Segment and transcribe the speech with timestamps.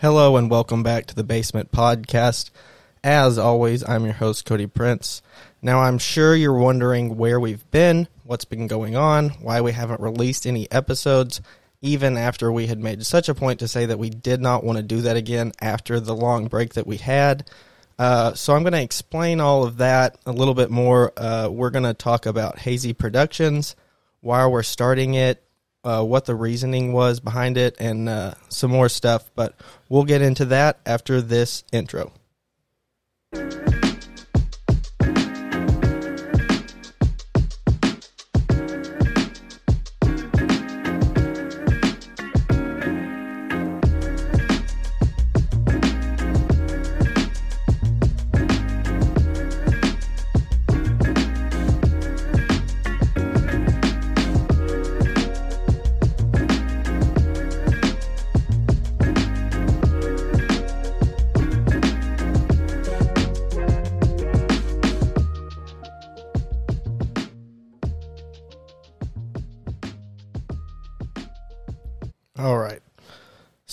[0.00, 2.50] Hello and welcome back to the Basement Podcast.
[3.02, 5.22] As always, I'm your host, Cody Prince.
[5.60, 9.98] Now, I'm sure you're wondering where we've been, what's been going on, why we haven't
[9.98, 11.40] released any episodes,
[11.82, 14.76] even after we had made such a point to say that we did not want
[14.76, 17.50] to do that again after the long break that we had.
[17.98, 21.12] Uh, so, I'm going to explain all of that a little bit more.
[21.16, 23.74] Uh, we're going to talk about Hazy Productions,
[24.20, 25.42] why we're starting it,
[25.84, 29.30] uh, what the reasoning was behind it, and uh, some more stuff.
[29.34, 29.54] But
[29.88, 32.12] we'll get into that after this intro.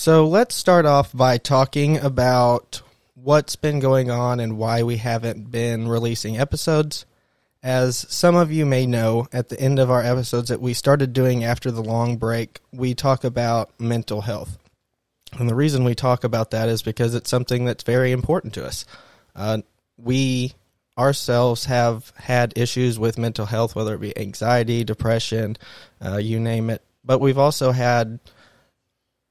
[0.05, 2.83] So let's start off by talking about
[3.15, 7.07] what's been going on and why we haven't been releasing episodes.
[7.63, 11.11] As some of you may know, at the end of our episodes that we started
[11.11, 14.59] doing after the long break, we talk about mental health.
[15.39, 18.65] And the reason we talk about that is because it's something that's very important to
[18.67, 18.85] us.
[19.35, 19.63] Uh,
[19.97, 20.53] we
[20.99, 25.57] ourselves have had issues with mental health, whether it be anxiety, depression,
[25.99, 26.83] uh, you name it.
[27.03, 28.19] But we've also had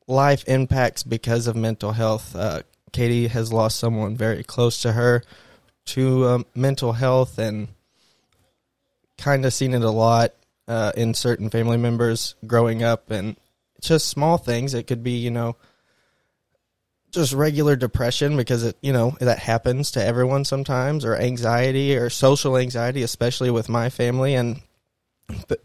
[0.06, 2.34] life impacts because of mental health.
[2.36, 5.22] Uh, Katy has lost someone very close to her
[5.86, 7.68] to um, mental health and
[9.18, 10.32] kind of seen it a lot
[10.68, 13.36] uh, in certain family members growing up and
[13.80, 14.74] just small things.
[14.74, 15.56] It could be, you know,
[17.10, 22.10] just regular depression because it, you know, that happens to everyone sometimes or anxiety or
[22.10, 24.34] social anxiety, especially with my family.
[24.34, 24.60] And,
[25.48, 25.62] but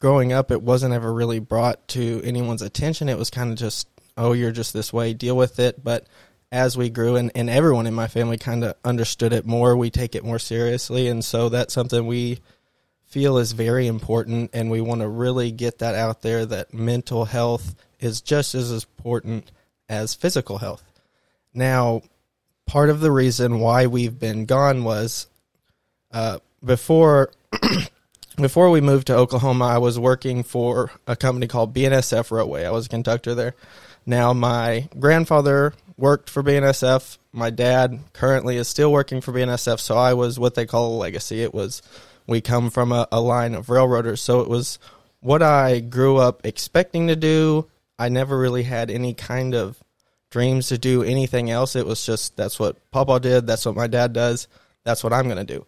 [0.00, 3.08] growing up, it wasn't ever really brought to anyone's attention.
[3.08, 5.84] It was kind of just, oh, you're just this way, deal with it.
[5.84, 6.06] But
[6.50, 9.90] as we grew and, and everyone in my family kind of understood it more, we
[9.90, 11.06] take it more seriously.
[11.06, 12.40] And so that's something we
[13.04, 14.50] feel is very important.
[14.54, 18.72] And we want to really get that out there that mental health is just as
[18.72, 19.52] important
[19.88, 20.82] as physical health.
[21.52, 22.02] Now,
[22.66, 25.26] part of the reason why we've been gone was
[26.12, 27.32] uh, before
[28.40, 32.64] before we moved to Oklahoma, I was working for a company called BNSF Railway.
[32.64, 33.54] I was a conductor there.
[34.06, 37.18] Now, my grandfather worked for BNSF.
[37.32, 40.98] My dad currently is still working for BNSF, so I was what they call a
[40.98, 41.42] legacy.
[41.42, 41.82] It was
[42.26, 44.78] we come from a, a line of railroaders, so it was
[45.20, 47.68] what I grew up expecting to do.
[47.98, 49.78] I never really had any kind of
[50.30, 51.76] dreams to do anything else.
[51.76, 53.46] It was just that's what Papa did.
[53.46, 54.48] That's what my dad does.
[54.84, 55.66] That's what I'm going to do.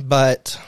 [0.00, 0.58] But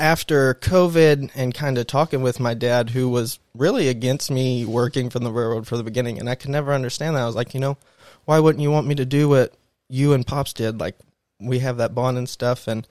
[0.00, 5.10] after COVID and kind of talking with my dad, who was really against me working
[5.10, 7.22] from the railroad for the beginning, and I could never understand that.
[7.22, 7.76] I was like, you know,
[8.24, 9.54] why wouldn't you want me to do what
[9.88, 10.80] you and Pops did?
[10.80, 10.96] Like,
[11.38, 12.66] we have that bond and stuff.
[12.66, 12.86] And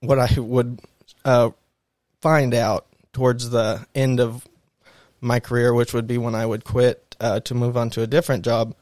[0.00, 0.80] what I would
[1.24, 1.50] uh,
[2.20, 4.46] find out towards the end of
[5.20, 8.06] my career, which would be when I would quit uh, to move on to a
[8.06, 8.74] different job,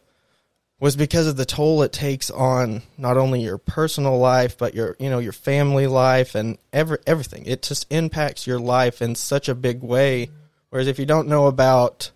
[0.83, 4.97] was because of the toll it takes on not only your personal life but your
[4.99, 7.47] you know your family life and every everything.
[7.47, 10.31] It just impacts your life in such a big way.
[10.71, 12.11] Whereas if you don't know about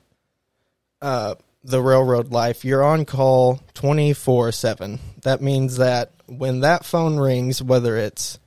[1.01, 4.99] uh, the railroad life, you're on call twenty four seven.
[5.23, 8.41] That means that when that phone rings, whether it's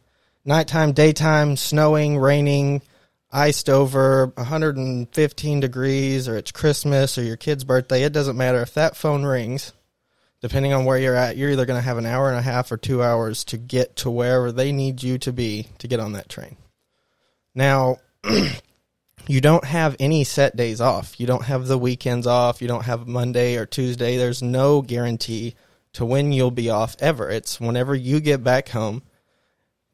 [0.43, 2.81] nighttime, daytime, snowing, raining,
[3.31, 8.73] iced over 115 degrees or it's Christmas or your kid's birthday, it doesn't matter if
[8.73, 9.71] that phone rings.
[10.41, 12.71] Depending on where you're at, you're either going to have an hour and a half
[12.71, 16.13] or 2 hours to get to wherever they need you to be to get on
[16.13, 16.55] that train.
[17.53, 17.97] Now,
[19.27, 21.19] you don't have any set days off.
[21.19, 22.61] You don't have the weekends off.
[22.61, 24.15] You don't have Monday or Tuesday.
[24.15, 25.55] There's no guarantee
[25.93, 27.29] to when you'll be off ever.
[27.29, 29.03] It's whenever you get back home.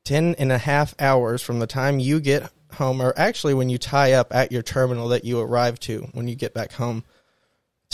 [0.04, 3.78] 10 and a half hours from the time you get home, or actually when you
[3.78, 7.04] tie up at your terminal that you arrive to when you get back home,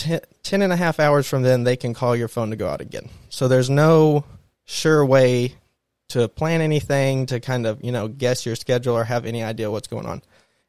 [0.01, 2.67] 10, 10 and a half hours from then, they can call your phone to go
[2.67, 3.09] out again.
[3.29, 4.25] So there's no
[4.65, 5.55] sure way
[6.09, 9.69] to plan anything, to kind of, you know, guess your schedule or have any idea
[9.69, 10.23] what's going on.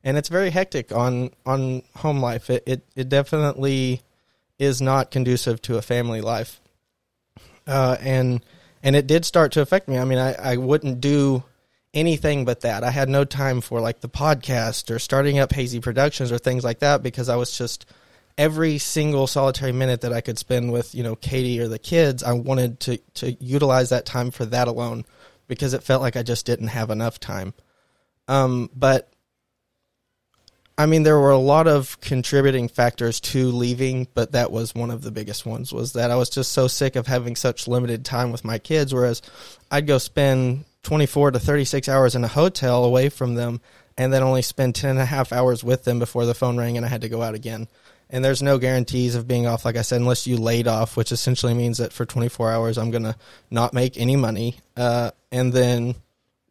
[0.04, 2.50] And it's very hectic on, on home life.
[2.50, 4.02] It, it, it definitely
[4.58, 6.60] is not conducive to a family life.
[7.66, 8.44] Uh, and,
[8.82, 9.98] and it did start to affect me.
[9.98, 11.42] I mean, I, I wouldn't do
[11.94, 12.84] anything but that.
[12.84, 16.64] I had no time for like the podcast or starting up Hazy Productions or things
[16.64, 17.86] like that because I was just
[18.38, 22.22] every single solitary minute that I could spend with, you know, Katy or the kids,
[22.22, 25.04] I wanted to to utilize that time for that alone
[25.48, 27.54] because it felt like I just didn't have enough time.
[28.28, 29.12] Um, but
[30.78, 34.90] I mean, there were a lot of contributing factors to leaving, but that was one
[34.90, 35.72] of the biggest ones.
[35.72, 38.94] Was that I was just so sick of having such limited time with my kids.
[38.94, 39.20] Whereas
[39.70, 43.60] I'd go spend 24 to 36 hours in a hotel away from them,
[43.98, 46.76] and then only spend 10 and a half hours with them before the phone rang
[46.76, 47.68] and I had to go out again.
[48.12, 51.10] And there's no guarantees of being off, like I said, unless you laid off, which
[51.10, 53.16] essentially means that for 24 hours I'm gonna
[53.50, 55.96] not make any money, uh, and then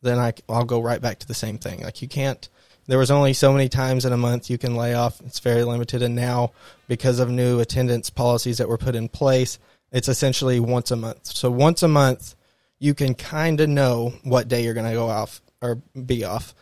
[0.02, 1.84] then I, I'll go right back to the same thing.
[1.84, 2.50] Like you can't
[2.88, 5.22] there was only so many times in a month you can lay off.
[5.22, 6.52] It's very limited, and now
[6.88, 9.60] because of new attendance policies that were put in place,
[9.92, 11.28] it's essentially once a month.
[11.28, 12.36] So once a month,
[12.80, 15.76] you can kind of know what day you're going to go off or
[16.06, 16.56] be off,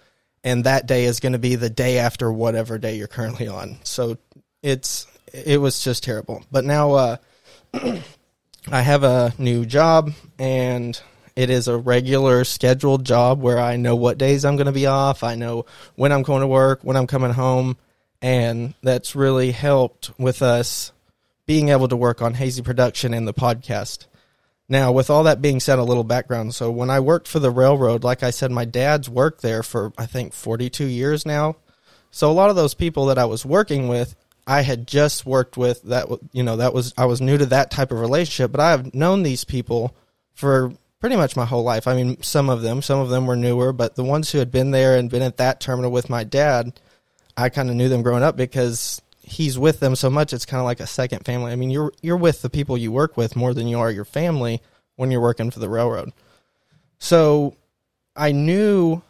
[0.44, 3.78] and that day is going to be the day after whatever day you're currently on.
[3.84, 4.18] So
[4.62, 6.44] it's it was just terrible.
[6.52, 7.18] But now uh,
[7.74, 11.00] I have a new job and
[11.36, 14.88] it is a regular scheduled job where I know what days I'm going to be
[14.88, 15.24] off.
[15.24, 15.66] I know
[15.96, 17.78] when I'm going to work, when I'm coming home.
[18.22, 20.92] And that's really helped with us
[21.46, 24.08] being able to work on Hazy Production and the podcast.
[24.68, 26.54] Now, with all that being said, a little background.
[26.54, 29.92] So, when I worked for the railroad, like I said, my dad's worked there for,
[29.98, 31.56] I think, 42 years now.
[32.12, 34.16] So, a lot of those people that I was working with,
[34.50, 37.70] I had just worked with that, you know, that was, I was new to that
[37.70, 39.96] type of relationship, but I have known these people
[40.34, 41.88] for pretty much my whole life.
[41.88, 44.52] I mean, some of them, some of them were newer, but the ones who had
[44.52, 46.80] been there and been at that terminal with my dad,
[47.38, 50.34] I kind of knew them growing up because he's with them so much.
[50.34, 51.52] It's kind of like a second family.
[51.52, 54.04] I mean, you're you're with the people you work with more than you are your
[54.04, 54.64] family
[54.96, 56.12] when you're working for the railroad.
[56.98, 57.56] So
[58.16, 59.04] I knew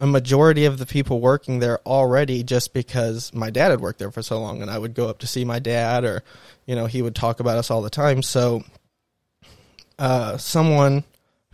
[0.00, 4.10] a majority of the people working there already just because my dad had worked there
[4.10, 6.22] for so long and I would go up to see my dad or
[6.66, 8.64] you know he would talk about us all the time so
[9.98, 11.04] uh, someone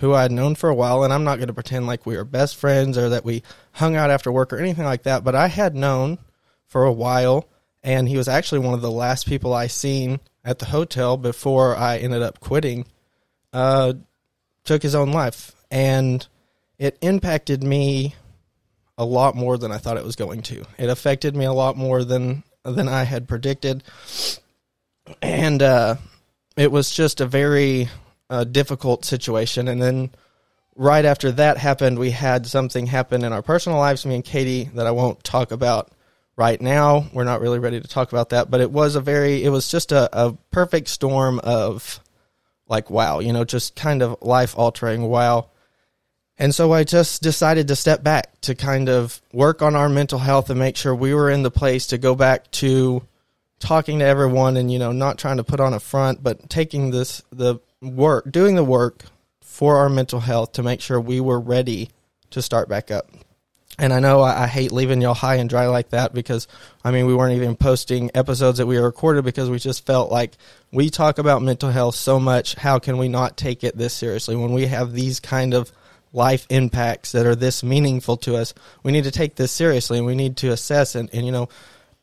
[0.00, 2.16] who I had known for a while, and I'm not going to pretend like we
[2.16, 3.42] were best friends or that we
[3.72, 6.18] hung out after work or anything like that, but I had known
[6.66, 7.48] for a while,
[7.82, 11.76] and he was actually one of the last people I seen at the hotel before
[11.76, 12.86] I ended up quitting.
[13.52, 13.94] Uh,
[14.64, 16.26] took his own life, and
[16.78, 18.14] it impacted me
[19.00, 20.62] a lot more than I thought it was going to.
[20.76, 23.82] It affected me a lot more than than I had predicted,
[25.22, 25.96] and uh,
[26.54, 27.88] it was just a very
[28.28, 29.68] a difficult situation.
[29.68, 30.10] And then
[30.76, 34.64] right after that happened, we had something happen in our personal lives, me and Katy,
[34.74, 35.90] that I won't talk about
[36.36, 37.06] right now.
[37.14, 39.70] We're not really ready to talk about that, but it was a very, it was
[39.70, 42.00] just a, a perfect storm of
[42.68, 45.48] like, wow, you know, just kind of life altering wow.
[46.40, 50.18] And so I just decided to step back to kind of work on our mental
[50.18, 53.06] health and make sure we were in the place to go back to
[53.58, 56.90] talking to everyone and you know not trying to put on a front but taking
[56.90, 59.04] this the work, doing the work
[59.42, 61.90] for our mental health to make sure we were ready
[62.30, 63.10] to start back up.
[63.78, 66.48] And I know I, I, hate leaving y'all high and dry like that because,
[66.84, 70.36] I mean, we weren't even posting episodes that we recorded because we just felt like
[70.70, 72.54] we talk about mental health so much.
[72.56, 75.72] How can we not take it this seriously when we have these kind of
[76.12, 78.54] life impacts that are this meaningful to us?
[78.82, 81.48] We need to take this seriously and we need to assess and, and you know,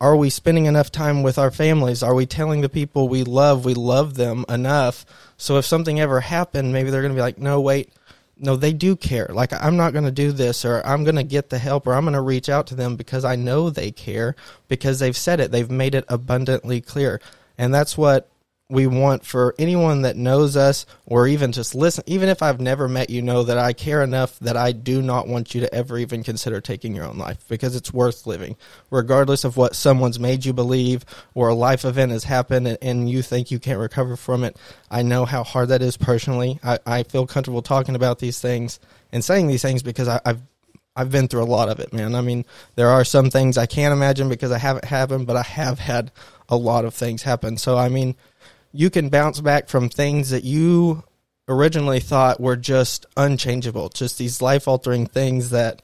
[0.00, 2.02] are we spending enough time with our families?
[2.02, 5.04] Are we telling the people we love we love them enough?
[5.36, 7.92] So if something ever happened, maybe they're going to be like, no, wait,
[8.38, 9.26] no, they do care.
[9.30, 11.94] Like, I'm not going to do this, or I'm going to get the help, or
[11.94, 14.36] I'm going to reach out to them because I know they care
[14.68, 15.50] because they've said it.
[15.50, 17.20] They've made it abundantly clear.
[17.56, 18.30] And that's what
[18.70, 22.86] we want for anyone that knows us or even just listen even if I've never
[22.86, 25.96] met you know that I care enough that I do not want you to ever
[25.96, 28.56] even consider taking your own life because it's worth living
[28.90, 33.22] regardless of what someone's made you believe or a life event has happened and, you
[33.22, 34.58] think you can't recover from it
[34.90, 38.80] I know how hard that is personally I, I feel comfortable talking about these things
[39.12, 40.42] and saying these things because I, I've
[40.94, 42.16] I've been through a lot of it, man.
[42.16, 42.44] I mean,
[42.74, 46.10] there are some things I can't imagine because I haven't happened, but I have had
[46.48, 47.56] a lot of things happen.
[47.56, 48.16] So, I mean,
[48.72, 51.02] you can bounce back from things that you
[51.48, 55.82] originally thought were just unchangeable, just these life altering things that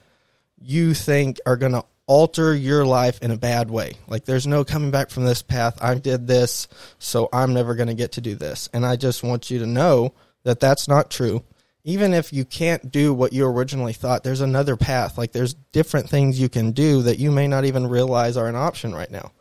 [0.61, 3.95] you think are going to alter your life in a bad way.
[4.07, 5.79] Like there's no coming back from this path.
[5.83, 8.69] I did this, so I'm never going to get to do this.
[8.73, 11.43] And I just want you to know that that's not true.
[11.85, 15.19] Even if you can't do what you originally thought, there's another path.
[15.19, 18.57] Like there's different things you can do that you may not even realize are an
[18.57, 19.33] option right now.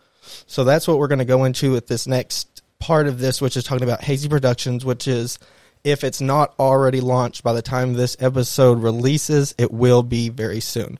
[0.45, 2.52] So that's what we're going to go into with this next
[2.83, 5.39] part of this, which is talking about Hazy Productions, which is
[5.85, 10.59] if it's not already launched by the time this episode releases, it will be very
[10.59, 10.99] soon.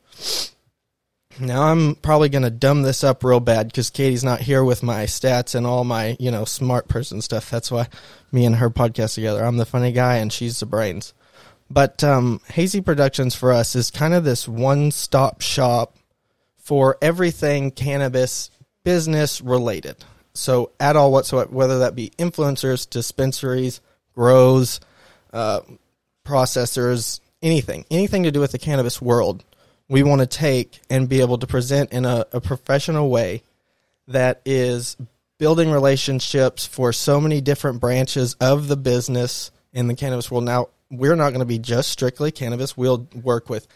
[1.38, 4.82] Now I'm probably going to dumb this up real bad because Katy's not here with
[4.82, 7.50] my stats and all my you know smart person stuff.
[7.50, 7.88] That's why
[8.32, 9.44] me and her podcast together.
[9.44, 11.12] I'm the funny guy and she's the brains.
[11.68, 15.96] But um, Hazy Productions for us is kind of this one stop shop
[16.56, 18.50] for everything cannabis
[18.84, 19.96] business related.
[20.34, 23.80] So at all whatsoever, whether that be influencers, dispensaries,
[24.14, 24.80] grows,
[25.32, 25.60] uh,
[26.24, 29.44] processors, anything, anything to do with the cannabis world
[29.88, 33.42] we want to take and be able to present in a, a professional way
[34.08, 34.96] that is
[35.38, 40.44] building relationships for so many different branches of the business in the cannabis world.
[40.44, 42.76] Now, we're not going to be just strictly cannabis.
[42.76, 43.66] We'll work with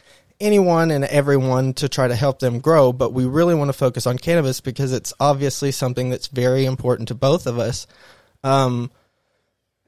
[0.40, 4.06] anyone and everyone to try to help them grow, but we really want to focus
[4.06, 7.86] on cannabis because it's obviously something that's very important to both of us.
[8.44, 8.90] Um,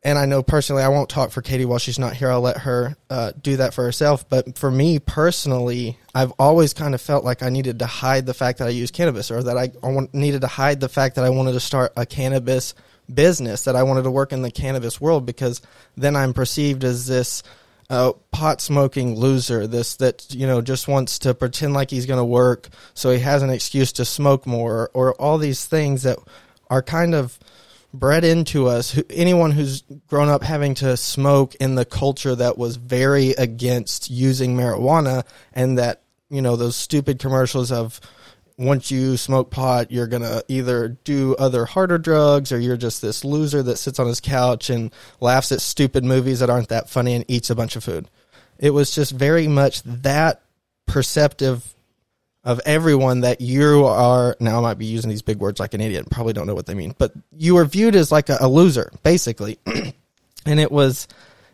[0.03, 2.31] and I know personally, I won't talk for Katy while she's not here.
[2.31, 4.27] I'll let her uh, do that for herself.
[4.29, 8.35] But for me personally, I've always kind of felt like I needed to hide the
[8.35, 11.25] fact that I use cannabis, or that I, I needed to hide the fact that
[11.25, 12.75] I wanted to start a cannabis
[13.13, 15.61] business, that I wanted to work in the cannabis world, because
[15.99, 17.43] then I'm perceived as this
[17.91, 22.21] uh, pot smoking loser, this that you know just wants to pretend like he's going
[22.21, 26.17] to work, so he has an excuse to smoke more, or, all these things that
[26.71, 27.37] are kind of
[27.93, 28.93] bred into us.
[28.93, 34.09] Who, anyone who's grown up having to smoke in the culture that was very against
[34.09, 38.01] using marijuana, and that you know those stupid commercials of
[38.61, 43.25] once you smoke pot, you're gonna either do other harder drugs, or you're just this
[43.25, 47.15] loser that sits on his couch and laughs at stupid movies that aren't that funny
[47.15, 48.09] and eats a bunch of food.
[48.59, 50.43] It was just very much that
[50.87, 51.75] perceptive
[52.45, 55.81] of everyone that you are now I might be using these big words like an
[55.81, 58.39] idiot and probably don't know what they mean but you were viewed as like a,
[58.41, 61.07] a loser basically and it was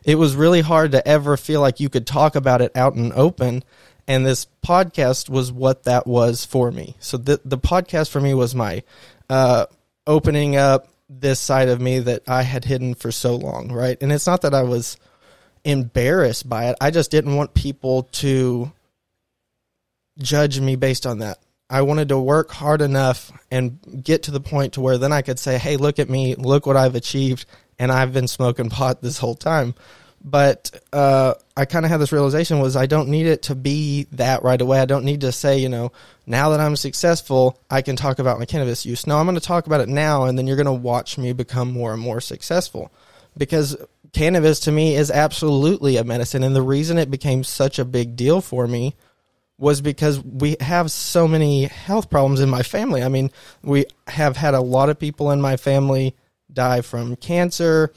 [0.05, 3.13] it was really hard to ever feel like you could talk about it out and
[3.15, 3.65] open
[4.09, 8.35] and this podcast was what that was for me so the the podcast for me
[8.35, 8.83] was my
[9.29, 9.67] uh,
[10.07, 14.13] opening up this side of me that I had hidden for so long right and
[14.13, 14.97] it's not that I was
[15.65, 18.73] embarrassed by it I just didn't want people to
[20.19, 21.39] judge me based on that.
[21.69, 25.23] I wanted to work hard enough and get to the point to where then I
[25.23, 26.35] could say, "Hey, look at me!
[26.37, 27.47] Look what I've achieved!"
[27.79, 29.75] And I've been smoking pot this whole time.
[30.28, 34.09] But uh, I kind of had this realization: was I don't need it to be
[34.12, 34.80] that right away.
[34.80, 35.92] I don't need to say, you know,
[36.26, 39.06] now that I'm successful, I can talk about my cannabis use.
[39.06, 41.33] No, I'm going to talk about it now, and then you're going to watch me
[41.33, 42.92] become more and more successful.
[43.38, 43.76] Because
[44.12, 48.16] cannabis to me is absolutely a medicine, and the reason it became such a big
[48.16, 48.97] deal for me
[49.59, 53.04] was because we have so many health problems in my family.
[53.04, 53.30] I mean,
[53.62, 56.16] we have had a lot of people in my family
[56.52, 57.92] die from cancer,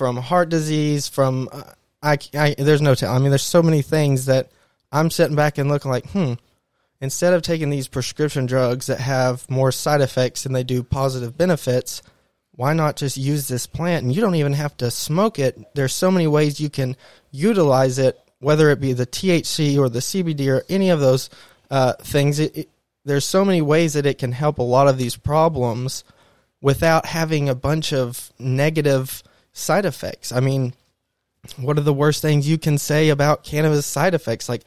[0.00, 1.62] from heart disease, from uh,
[2.02, 3.12] I, I there's no tell.
[3.14, 4.50] I mean, there's so many things that
[4.90, 6.32] I'm sitting back and looking like, hmm.
[7.02, 11.36] Instead of taking these prescription drugs that have more side effects than they do positive
[11.36, 12.00] benefits,
[12.52, 14.04] why not just use this plant?
[14.04, 15.58] And you don't even have to smoke it.
[15.74, 16.96] There's so many ways you can
[17.30, 21.28] utilize it whether it be the THC or the CBD or any of those
[21.70, 22.70] uh, things, it, it,
[23.04, 26.04] there's so many ways that it can help a lot of these problems
[26.62, 30.32] without having a bunch of negative side effects.
[30.32, 30.74] I mean,
[31.56, 34.48] what are the worst things you can say about cannabis side effects?
[34.48, 34.62] Like,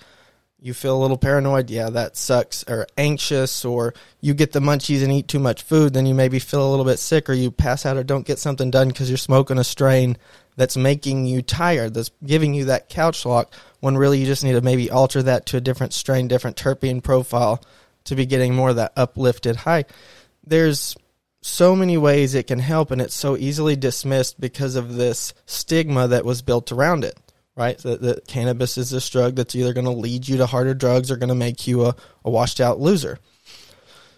[0.59, 5.03] you feel a little paranoid, yeah, that sucks, or anxious, or you get the munchies
[5.03, 7.51] and eat too much food, then you maybe feel a little bit sick, or you
[7.51, 10.17] pass out or don't get something done because you're smoking a strain
[10.55, 14.53] that's making you tired, that's giving you that couch lock, when really you just need
[14.53, 17.61] to maybe alter that to a different strain, different terpene profile
[18.05, 19.83] to be getting more of that uplifted high.
[20.45, 20.95] There's
[21.45, 26.07] so many ways it can help, and it's so easily dismissed because of this stigma
[26.07, 27.19] that was built around it,
[27.55, 27.77] right?
[27.79, 31.11] That, that cannabis is this drug that's either going to lead you to harder drugs
[31.11, 33.19] or going to make you a, a washed out loser.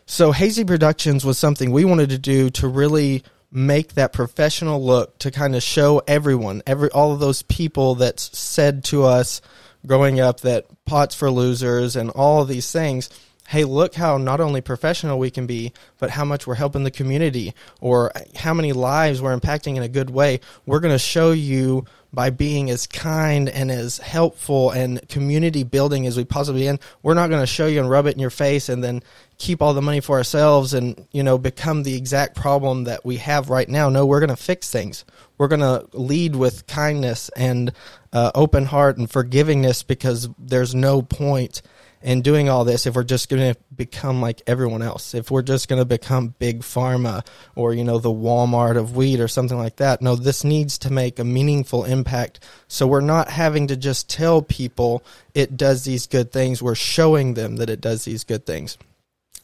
[0.06, 5.18] So, Hazy Productions was something we wanted to do to really make that professional look
[5.20, 9.42] to kind of show everyone, every all of those people that said to us
[9.88, 13.10] growing up that pots for losers and all of these things.
[13.48, 16.92] Hey, look how not only professional we can be, but how much we're helping the
[16.92, 20.40] community or how many lives we're impacting in a good way.
[20.66, 21.86] We're going to show you
[22.16, 26.80] by being as kind and as helpful and community building as we possibly can.
[27.04, 29.04] We're not going to show you and rub it in your face and then
[29.38, 33.18] keep all the money for ourselves and you know become the exact problem that we
[33.18, 33.90] have right now.
[33.90, 35.04] No, we're going to fix things.
[35.38, 37.74] We're going to lead with kindness and
[38.14, 41.62] uh, open heart and forgivingness because there's no point
[42.02, 45.14] and doing all this if we're just going to become like everyone else.
[45.14, 47.26] If we're just going to become big pharma
[47.56, 50.02] or, you know, the Walmart of weed or something like that.
[50.02, 52.40] No, this needs to make a meaningful impact.
[52.68, 56.62] So we're not having to just tell people it does these good things.
[56.62, 58.78] We're showing them that it does these good things.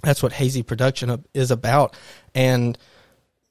[0.03, 1.95] That's what hazy production is about.
[2.33, 2.77] And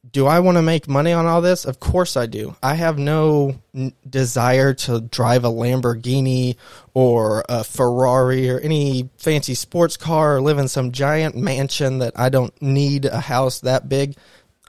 [0.09, 1.65] do I want to make money on all this?
[1.65, 2.57] Of course I do.
[2.63, 6.57] I have no n- desire to drive a Lamborghini
[6.95, 12.19] or a Ferrari or any fancy sports car or live in some giant mansion that
[12.19, 14.17] I don't need a house that big.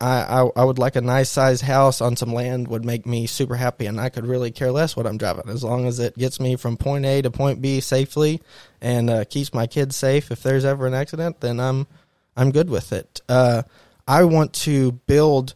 [0.01, 3.25] I, I, I would like a nice sized house on some land would make me
[3.25, 6.17] super happy and I could really care less what I'm driving as long as it
[6.17, 8.41] gets me from point A to point B safely
[8.81, 10.29] and uh, keeps my kids safe.
[10.29, 11.87] If there's ever an accident, then I'm
[12.35, 13.21] I'm good with it.
[13.29, 13.63] Uh,
[14.07, 15.53] I want to build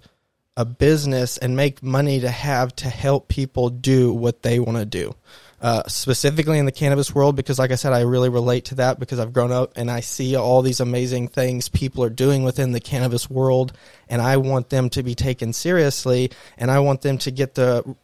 [0.57, 4.85] a business and make money to have to help people do what they want to
[4.85, 5.15] do.
[5.61, 8.99] Uh, specifically in the cannabis world, because like I said, I really relate to that
[8.99, 12.71] because I've grown up and I see all these amazing things people are doing within
[12.71, 13.73] the cannabis world,
[14.07, 17.95] and I want them to be taken seriously, and I want them to get the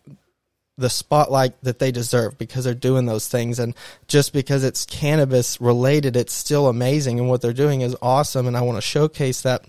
[0.77, 3.75] the spotlight that they deserve because they're doing those things and
[4.07, 8.57] just because it's cannabis related it's still amazing and what they're doing is awesome and
[8.57, 9.63] I want to showcase that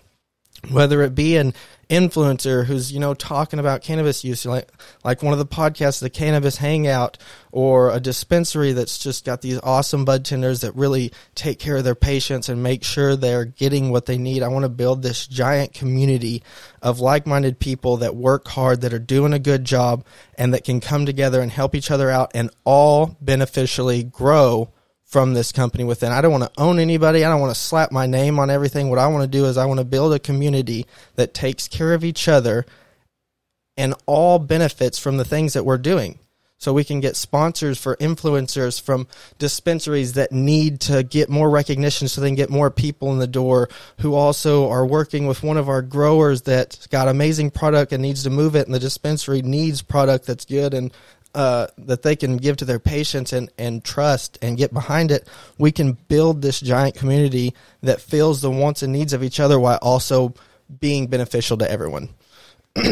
[0.71, 1.55] whether it be an
[1.91, 4.67] influencer who's you know talking about cannabis use like
[5.05, 7.19] like one of the podcasts the cannabis hangout
[7.53, 11.85] or a dispensary that's just got these awesome bud tenders that really take care of
[11.85, 14.43] their patients and make sure they're getting what they need.
[14.43, 16.43] I want to build this giant community
[16.81, 20.05] of like-minded people that work hard that are doing a good job
[20.37, 24.71] and that can come together and help each other out and all beneficially grow
[25.13, 26.11] from this company within.
[26.11, 27.23] I don't want to own anybody.
[27.23, 28.89] I don't want to slap my name on everything.
[28.89, 31.93] What I want to do is I want to build a community that takes care
[31.93, 32.65] of each other
[33.77, 36.19] and all benefits from the things that we're doing.
[36.57, 39.07] So we can get sponsors for influencers from
[39.39, 43.27] dispensaries that need to get more recognition so they can get more people in the
[43.27, 48.01] door who also are working with one of our growers that's got amazing product and
[48.01, 50.93] needs to move it and the dispensary needs product that's good and
[51.35, 55.27] uh, that they can give to their patients and, and trust and get behind it,
[55.59, 59.59] we can build this giant community that fills the wants and needs of each other
[59.59, 60.35] while also
[60.81, 62.09] being beneficial to everyone.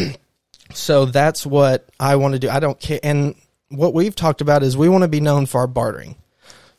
[0.75, 2.49] so that's what I want to do.
[2.49, 3.01] I don't care.
[3.03, 3.35] And
[3.69, 6.17] what we've talked about is we want to be known for our bartering.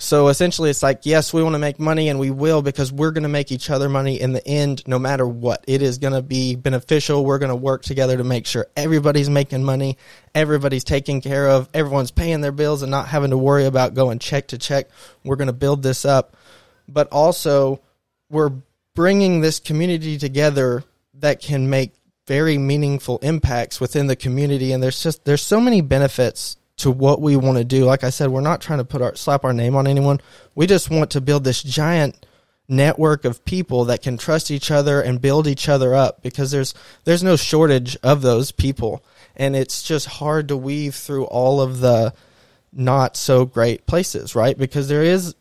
[0.02, 3.12] So essentially, it's like, yes, we want to make money and we will because we're
[3.12, 5.64] going to make each other money in the end, no matter what.
[5.68, 7.24] It is going to be beneficial.
[7.24, 10.00] We're going to work together to make sure everybody's making money,
[10.34, 14.18] everybody's taken care of, everyone's paying their bills and not having to worry about going
[14.18, 14.88] check to check.
[15.24, 16.36] We're going to build this up.
[16.88, 17.80] But also,
[18.28, 18.54] we're
[18.96, 20.84] bringing this community together
[21.20, 21.94] that can make
[22.26, 24.72] very meaningful impacts within the community.
[24.72, 27.86] And there's just, there's so many benefits to what we want to do.
[27.86, 30.22] Like I said, we're not trying to put our slap our name on anyone.
[30.56, 32.26] We just want to build this giant
[32.68, 36.74] network of people that can trust each other and build each other up because there's
[37.04, 39.04] there's no shortage of those people
[39.36, 42.14] and it's just hard to weave through all of the
[42.72, 44.58] not so great places, right?
[44.58, 45.36] Because there is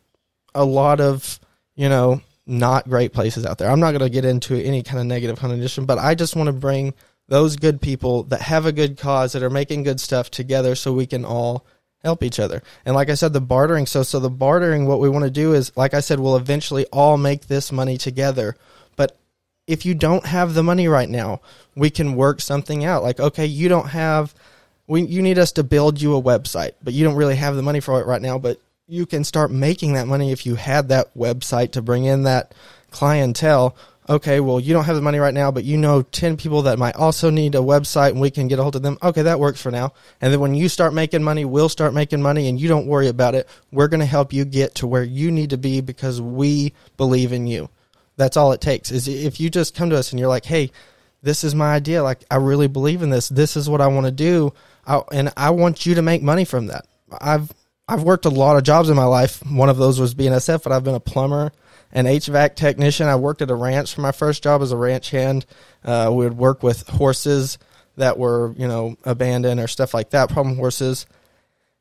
[0.54, 1.38] a lot of,
[1.74, 3.70] you know, not great places out there.
[3.70, 6.48] I'm not going to get into any kind of negative connotation, but I just want
[6.48, 6.94] to bring
[7.30, 10.92] those good people that have a good cause that are making good stuff together so
[10.92, 11.64] we can all
[12.02, 12.60] help each other.
[12.84, 13.86] And like I said, the bartering.
[13.86, 16.86] So, so the bartering, what we want to do is, like I said, we'll eventually
[16.86, 18.56] all make this money together.
[18.96, 19.16] But
[19.68, 21.40] if you don't have the money right now,
[21.76, 23.04] we can work something out.
[23.04, 24.34] Like, okay, you don't have,
[24.88, 27.62] we, you need us to build you a website, but you don't really have the
[27.62, 28.38] money for it right now.
[28.38, 32.24] But you can start making that money if you had that website to bring in
[32.24, 32.52] that
[32.90, 33.76] clientele
[34.10, 36.78] okay, well, you don't have the money right now, but you know 10 people that
[36.78, 38.98] might also need a website and we can get a hold of them.
[39.02, 39.92] Okay, that works for now.
[40.20, 43.06] And then when you start making money, we'll start making money and you don't worry
[43.06, 43.48] about it.
[43.70, 47.32] We're going to help you get to where you need to be because we believe
[47.32, 47.70] in you.
[48.16, 48.90] That's all it takes.
[48.90, 50.72] Is if you just come to us and you're like, "Hey,
[51.22, 52.02] this is my idea.
[52.02, 53.30] Like I really believe in this.
[53.30, 54.52] This is what I want to do."
[54.86, 56.86] I, and I want you to make money from that.
[57.18, 57.50] I've
[57.88, 59.42] I've worked a lot of jobs in my life.
[59.50, 61.50] One of those was BNSF, but I've been a plumber
[61.92, 63.08] an HVAC technician.
[63.08, 65.46] I worked at a ranch for my first job as a ranch hand.
[65.84, 67.58] Uh, we would work with horses
[67.96, 71.06] that were, you know, abandoned or stuff like that, problem horses.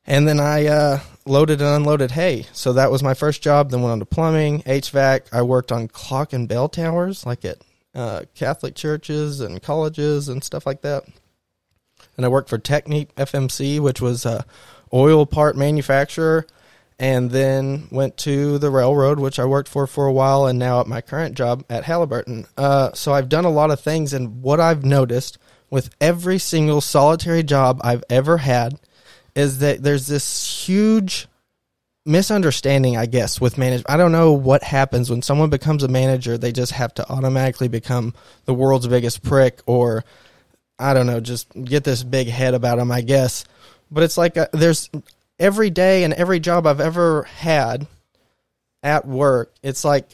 [0.05, 2.47] And then I uh, loaded and unloaded hay.
[2.51, 3.69] So that was my first job.
[3.69, 5.27] Then went on to plumbing, HVAC.
[5.31, 7.57] I worked on clock and bell towers, like at
[7.93, 11.03] uh, Catholic churches and colleges and stuff like that.
[12.17, 14.45] And I worked for TechnipFMC, which was a
[14.93, 16.47] oil part manufacturer
[16.99, 20.81] and then went to the railroad, which I worked for for a while, and now
[20.81, 22.45] at my current job at Halliburton.
[22.57, 25.38] Uh, so I've done a lot of things, and what I've noticed
[25.69, 28.79] with every single solitary job I've ever had
[29.35, 31.27] is that there's this huge
[32.05, 33.89] misunderstanding, I guess, with management.
[33.89, 36.38] I don't know what happens when someone becomes a manager.
[36.38, 38.13] They just have to automatically become
[38.45, 40.03] the world's biggest prick, or
[40.77, 42.91] I don't know, just get this big head about them.
[42.91, 43.45] I guess,
[43.91, 44.89] but it's like uh there's
[45.39, 47.88] every day and every job I've ever had
[48.84, 49.54] at work.
[49.63, 50.10] It's like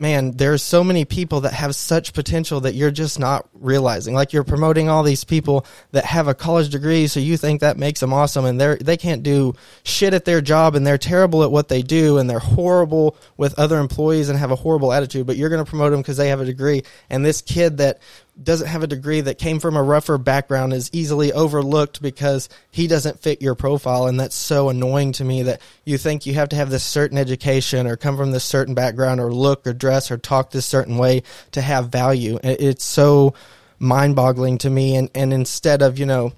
[0.00, 4.14] man, there's so many people that have such potential that you're just not realizing.
[4.14, 7.76] Like you're promoting all these people that have a college degree, so you think that
[7.76, 11.42] makes them awesome, and they're they can't do shit at their job, and they're terrible
[11.42, 15.26] at what they do, and they're horrible with other employees and have a horrible attitude.
[15.26, 18.00] But you're going to promote them because they have a degree, and this kid that
[18.42, 22.86] doesn't have a degree that came from a rougher background is easily overlooked because he
[22.86, 24.06] doesn't fit your profile.
[24.06, 27.18] And that's so annoying to me that you think you have to have this certain
[27.18, 30.98] education or come from this certain background or look or dress or talk this certain
[30.98, 31.22] way
[31.52, 32.38] to have value.
[32.42, 33.34] It's so
[33.78, 34.96] mind-boggling to me.
[34.96, 36.32] And and instead of you know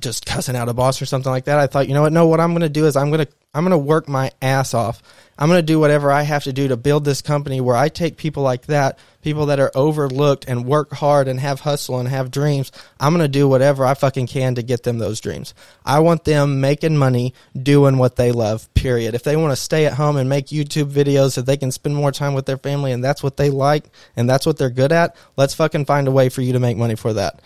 [0.00, 2.26] just cussing out a boss or something like that i thought you know what no
[2.26, 4.74] what i'm going to do is i'm going to i'm going to work my ass
[4.74, 5.02] off
[5.36, 7.88] I'm going to do whatever I have to do to build this company where I
[7.88, 12.08] take people like that, people that are overlooked and work hard and have hustle and
[12.08, 12.70] have dreams.
[13.00, 15.52] I'm going to do whatever I fucking can to get them those dreams.
[15.84, 19.14] I want them making money doing what they love, period.
[19.14, 21.96] If they want to stay at home and make YouTube videos so they can spend
[21.96, 24.92] more time with their family and that's what they like and that's what they're good
[24.92, 27.40] at, let's fucking find a way for you to make money for that.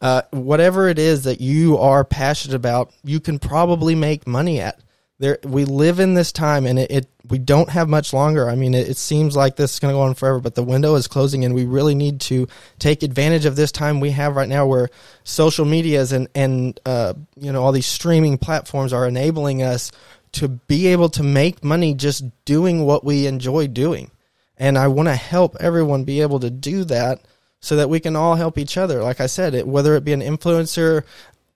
[0.00, 4.80] Uh, whatever it is that you are passionate about, you can probably make money at.
[5.20, 8.48] There we live in this time and it, it we don't have much longer.
[8.48, 10.62] I mean it, it seems like this is going to go on forever but the
[10.64, 12.48] window is closing and we really need to
[12.80, 14.90] take advantage of this time we have right now where
[15.22, 19.92] social medias and and uh, you know all these streaming platforms are enabling us
[20.32, 24.10] to be able to make money just doing what we enjoy doing.
[24.56, 27.20] And i want to help everyone be able to do that
[27.64, 29.02] so that we can all help each other.
[29.02, 31.04] Like I said, it, whether it be an influencer,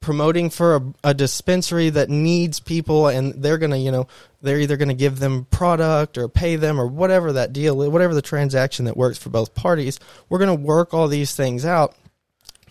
[0.01, 4.07] promoting for a, a, dispensary that needs people and they're going to you know
[4.41, 8.15] they're either going to give them product or pay them or whatever that deal whatever
[8.15, 11.97] the transaction that works for both parties we're going to work all these things out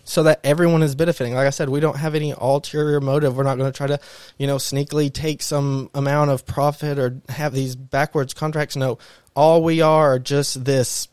[0.04, 1.34] so that everyone is benefiting.
[1.34, 3.36] Like i said we don't have any ulterior motive.
[3.36, 4.00] We're not going to try to
[4.38, 8.74] you know sneakily take some amount of profit or have these backwards contracts.
[8.74, 8.98] No
[9.36, 11.08] all we are are just this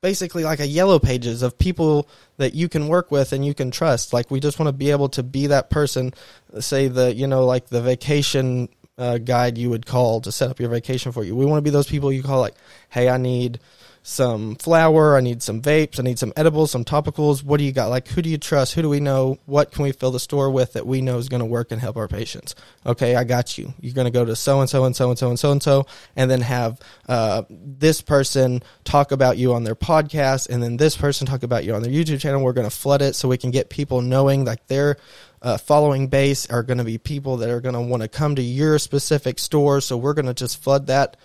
[0.00, 3.70] basically like a yellow pages of people that you can work with and you can
[3.70, 4.12] trust.
[4.12, 6.14] Like we just want to be able to be that person,
[6.60, 10.60] say the you know like the vacation uh, guide you would call to set up
[10.60, 11.34] your vacation for you.
[11.34, 12.56] We want to be those people you call like,
[12.88, 13.60] hey, I need
[14.08, 17.44] some flour, I need some vapes, I need some edibles, some topicals.
[17.44, 17.90] What do you got?
[17.90, 18.72] Like, who do you trust?
[18.72, 19.38] Who do we know?
[19.44, 21.80] What can we fill the store with that we know is going to work and
[21.80, 22.54] help our patients?
[22.86, 23.74] Okay, I got you.
[23.82, 25.62] You're going to go to so and so and so and so and so and
[25.62, 30.78] so, and then have uh, this person talk about you on their podcast, and then
[30.78, 32.42] this person talk about you on their YouTube channel.
[32.42, 34.96] We're going to flood it so we can get people knowing like their
[35.42, 38.36] uh, following base are going to be people that are going to want to come
[38.36, 39.82] to your specific store.
[39.82, 41.18] So we're going to just flood that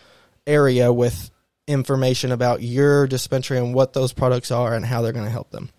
[0.46, 1.32] area with
[1.68, 5.52] information about your dispensary and what those products are and how they're going to help
[5.52, 5.70] them.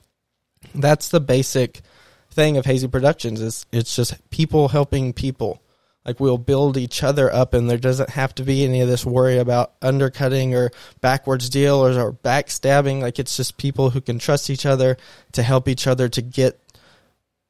[0.74, 1.82] That's the basic
[2.30, 5.62] thing of Hazy Productions is it's just people helping people.
[6.04, 9.06] Like we'll build each other up and there doesn't have to be any of this
[9.06, 10.70] worry about undercutting or
[11.00, 13.00] backwards dealers or backstabbing.
[13.00, 14.98] Like it's just people who can trust each other
[15.32, 16.60] to help each other to get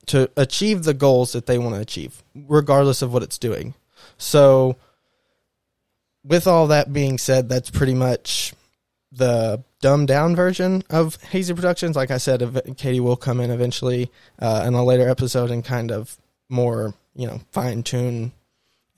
[0.07, 3.75] to achieve the goals that they want to achieve, regardless of what it's doing.
[4.19, 4.77] So
[6.25, 8.55] with all that being said, that's pretty much
[9.13, 11.97] the dumbed down version of Hazy Productions.
[11.97, 15.93] Like I said, Katy will come in eventually uh, in a later episode and kind
[15.93, 16.17] of
[16.49, 18.33] more, you know, fine tune,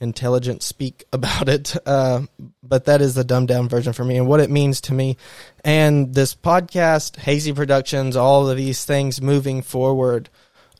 [0.00, 1.76] intelligent speak about it.
[1.84, 2.22] Uh,
[2.62, 5.16] but that is the dumbed down version for me and what it means to me.
[5.64, 10.30] And this podcast, Hazy Productions, all of these things moving forward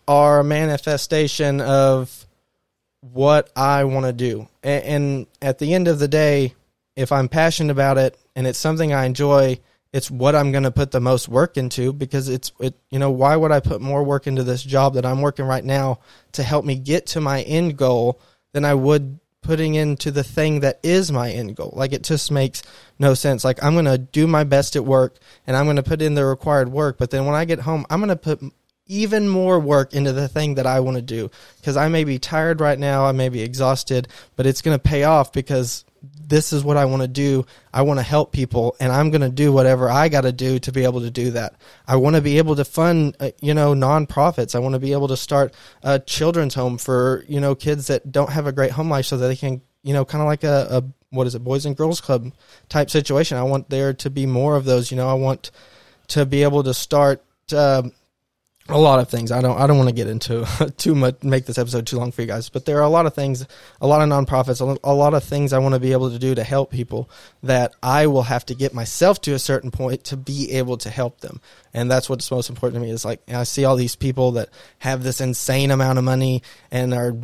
[0.09, 2.26] are a manifestation of
[3.01, 4.49] what I want to do.
[4.63, 6.55] And, and at the end of the day,
[6.97, 9.61] if I'm passionate about it and it's something I enjoy,
[9.93, 13.11] it's what I'm going to put the most work into because it's it you know
[13.11, 16.01] why would I put more work into this job that I'm working right now
[16.33, 18.21] to help me get to my end goal
[18.53, 21.73] than I would putting into the thing that is my end goal.
[21.75, 22.63] Like it just makes
[22.99, 23.45] no sense.
[23.45, 26.15] Like I'm going to do my best at work and I'm going to put in
[26.15, 28.43] the required work, but then when I get home, I'm going to put
[28.87, 32.19] even more work into the thing that I want to do because I may be
[32.19, 35.85] tired right now, I may be exhausted, but it's going to pay off because
[36.29, 37.47] this is what I want to do.
[37.73, 40.59] I want to help people and I'm going to do whatever I got to do
[40.61, 41.55] to be able to do that.
[41.87, 44.55] I want to be able to fund, uh, you know, nonprofits.
[44.55, 48.13] I want to be able to start a children's home for, you know, kids that
[48.13, 50.45] don't have a great home life so that they can, you know, kind of like
[50.45, 52.33] a, a, what is it, Boys and Girls Club
[52.69, 53.37] type situation.
[53.37, 55.51] I want there to be more of those, you know, I want
[56.09, 57.23] to be able to start,
[57.53, 57.83] uh,
[58.69, 59.31] a lot of things.
[59.31, 62.13] I don't I don't want to get into too much make this episode too long
[62.13, 63.47] for you guys, but there are a lot of things,
[63.81, 66.35] a lot of nonprofits, a lot of things I want to be able to do
[66.35, 67.09] to help people
[67.43, 70.91] that I will have to get myself to a certain point to be able to
[70.91, 71.41] help them.
[71.73, 74.49] And that's what's most important to me is like I see all these people that
[74.79, 77.15] have this insane amount of money and are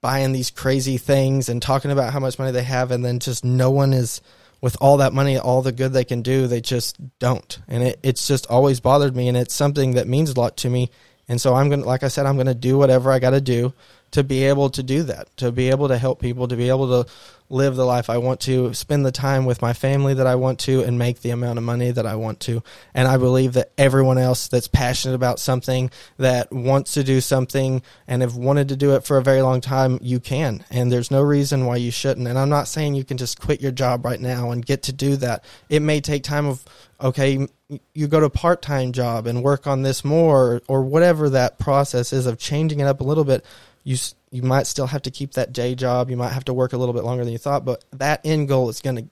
[0.00, 3.44] buying these crazy things and talking about how much money they have and then just
[3.44, 4.20] no one is
[4.60, 7.58] with all that money, all the good they can do, they just don't.
[7.68, 10.70] And it, it's just always bothered me, and it's something that means a lot to
[10.70, 10.90] me.
[11.28, 13.30] And so I'm going to, like I said, I'm going to do whatever I got
[13.30, 13.72] to do
[14.12, 17.04] to be able to do that, to be able to help people, to be able
[17.04, 17.10] to
[17.50, 20.58] live the life I want to, spend the time with my family that I want
[20.60, 22.62] to, and make the amount of money that I want to.
[22.94, 27.82] And I believe that everyone else that's passionate about something, that wants to do something,
[28.06, 30.64] and have wanted to do it for a very long time, you can.
[30.70, 32.28] And there's no reason why you shouldn't.
[32.28, 34.92] And I'm not saying you can just quit your job right now and get to
[34.92, 35.44] do that.
[35.68, 36.64] It may take time of,
[37.00, 37.46] okay,
[37.94, 41.58] you go to a part time job and work on this more, or whatever that
[41.58, 43.44] process is of changing it up a little bit
[43.84, 43.96] you
[44.30, 46.10] you might still have to keep that day job.
[46.10, 48.48] You might have to work a little bit longer than you thought, but that end
[48.48, 49.08] goal is going to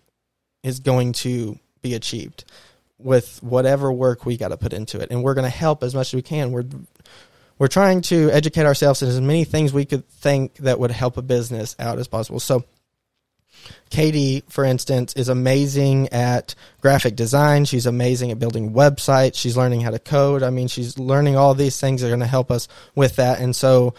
[0.63, 2.45] is going to be achieved
[2.99, 5.11] with whatever work we got to put into it.
[5.11, 6.53] And we're going to help as much as we can.
[6.53, 6.65] We're
[7.59, 11.17] we're trying to educate ourselves in as many things we could think that would help
[11.17, 12.41] a business out as possible.
[12.41, 12.65] So
[13.91, 17.65] Katy, for instance, is amazing at graphic design.
[17.65, 19.37] She's amazing at building websites.
[19.37, 20.43] She's learning how to code.
[20.43, 23.41] I mean, she's learning all these things that are going to help us with that.
[23.41, 23.95] And so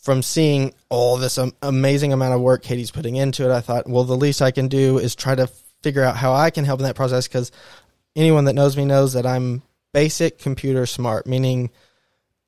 [0.00, 4.04] from seeing all this amazing amount of work Katy's putting into it, I thought, well,
[4.04, 5.46] the least I can do is try to
[5.82, 7.52] figure out how I can help in that process because
[8.16, 11.70] anyone that knows me knows that I'm basic computer smart, meaning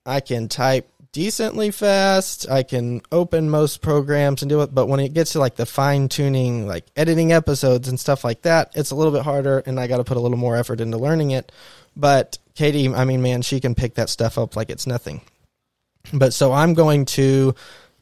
[0.06, 5.00] I can type decently fast, I can open most programs and do it, but when
[5.00, 8.90] it gets to like the fine tuning, like editing episodes and stuff like that, it's
[8.90, 11.32] a little bit harder and I got to put a little more effort into learning
[11.32, 11.52] it.
[11.94, 15.20] But Katy, I mean, man, she can pick that stuff up like it's nothing.
[16.12, 17.54] But so I'm going to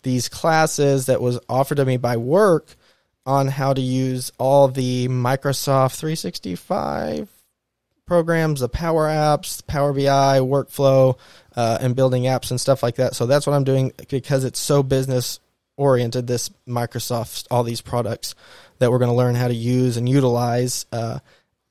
[0.03, 2.75] these classes that was offered to me by work
[3.27, 7.29] on how to use all the Microsoft 365
[8.07, 11.19] programs, the Power Apps, Power BI, workflow,
[11.55, 13.15] uh, and building apps and stuff like that.
[13.15, 15.39] So that's what I'm doing because it's so business
[15.77, 16.27] oriented.
[16.27, 18.35] This Microsoft, all these products
[18.79, 21.21] that we're going to learn how to use and utilize uh,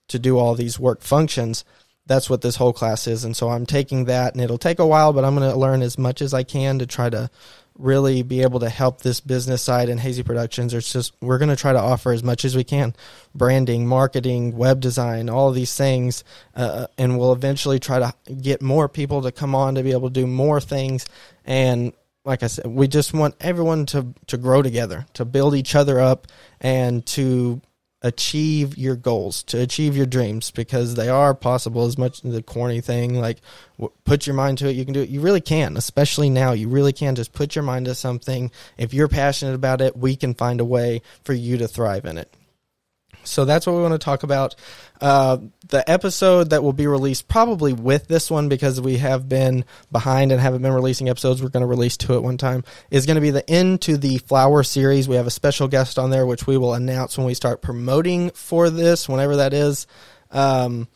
[0.10, 1.66] to do all these work functions
[2.10, 3.24] that's what this whole class is.
[3.24, 5.84] And so I'm taking that, and it'll take a while, but I'm going to learn
[5.84, 7.30] as much as I can to try to
[7.78, 10.74] really be able to help this business side in Hazy Productions.
[10.74, 12.96] It's just we're going to try to offer as much as we can,
[13.36, 16.24] branding, marketing, web design, all these things,
[16.56, 20.10] uh, and we'll eventually try to get more people to come on to be able
[20.10, 21.06] to do more things.
[21.46, 21.94] And
[22.26, 26.00] like I said, we just want everyone to to grow together, to build each other
[26.00, 26.26] up,
[26.60, 27.62] and to
[28.02, 31.86] achieve your goals, to achieve your dreams, because they are possible.
[31.86, 33.40] As much as the corny thing, like
[34.06, 35.10] put your mind to it, you can do it.
[35.10, 36.54] You really can, especially now.
[36.54, 38.52] You really can just put your mind to something.
[38.78, 42.18] If you're passionate about it, we can find a way for you to thrive in
[42.18, 42.34] it.
[43.30, 44.56] So that's what we want to talk about.
[45.00, 45.38] Uh,
[45.68, 50.32] the episode that will be released probably with this one because we have been behind
[50.32, 51.42] and haven't been releasing episodes.
[51.42, 52.64] We're going to release two at one time.
[52.92, 55.08] Is going to be the end to the flower series.
[55.08, 58.32] We have a special guest on there, which we will announce when we start promoting
[58.32, 59.88] for this, whenever that is.
[60.32, 60.88] Um,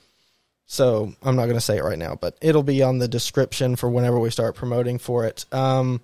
[0.66, 3.76] so I'm not going to say it right now, but it'll be on the description
[3.76, 5.46] for whenever we start promoting for it.
[5.52, 6.02] Um,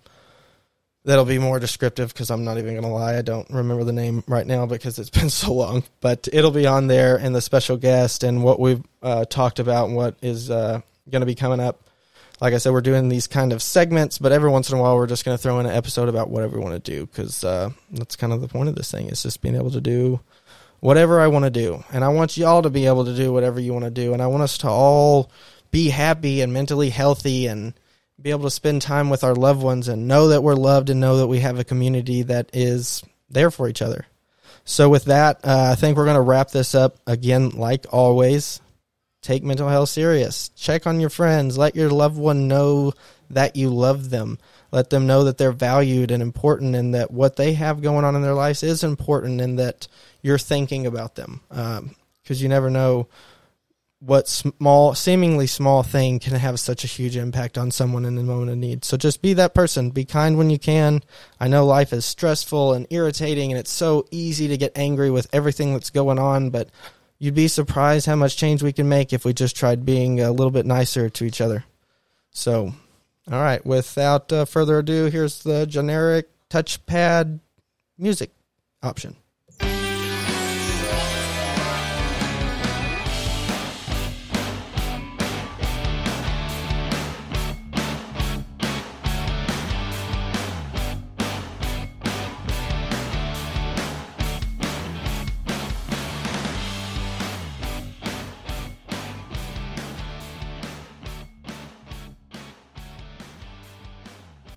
[1.09, 3.17] that'll be more descriptive because I'm not even going to lie.
[3.17, 5.83] I don't remember the name right now because it's been so long.
[6.01, 9.87] But it'll be on there and the special guest and what we've uh, talked about
[9.87, 11.81] and what is uh, going to be coming up.
[12.39, 14.95] Like I said, we're doing these kind of segments, but every once in a while
[14.95, 17.43] we're just going to throw in an episode about whatever we want to do because
[17.43, 19.07] uh, that's kind of the point of this thing.
[19.07, 20.21] is just being able to do
[20.79, 21.83] whatever I want to do.
[21.91, 24.13] And I want y'all to be able to do whatever you want to do.
[24.13, 25.31] And I want us to all
[25.71, 27.73] be happy and mentally healthy and–
[28.21, 30.99] be able to spend time with our loved ones and know that we're loved and
[30.99, 34.05] know that we have a community that is there for each other.
[34.65, 38.61] So, with that, uh, I think we're going to wrap this up again, like always.
[39.21, 40.49] Take mental health serious.
[40.49, 41.57] Check on your friends.
[41.57, 42.93] Let your loved one know
[43.31, 44.39] that you love them.
[44.71, 48.15] Let them know that they're valued and important and that what they have going on
[48.15, 49.87] in their lives is important and that
[50.21, 51.41] you're thinking about them.
[51.49, 51.95] Because um,
[52.27, 53.07] you never know
[53.99, 58.23] what small, seemingly small thing can have such a huge impact on someone in a
[58.23, 58.85] moment of need.
[58.85, 59.89] So just be that person.
[59.89, 61.03] Be kind when you can.
[61.39, 65.27] I know life is stressful and irritating, and it's so easy to get angry with
[65.33, 66.69] everything that's going on, but
[67.17, 70.31] you'd be surprised how much change we can make if we just tried being a
[70.31, 71.65] little bit nicer to each other.
[72.31, 72.73] So,
[73.29, 77.41] all right, without uh, further ado, here's the generic touchpad
[77.97, 78.31] music
[78.81, 79.17] option.